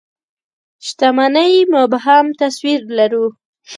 شتمنۍ 0.85 1.53
مبهم 1.73 2.25
تصوير 2.41 2.79
لرو. 2.97 3.25